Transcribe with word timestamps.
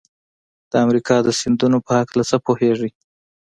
د 0.71 0.73
امریکا 0.85 1.15
د 1.23 1.29
سیندونو 1.39 1.77
په 1.85 1.91
هلکه 1.97 2.21
څه 2.29 2.37
پوهیږئ؟ 2.45 2.91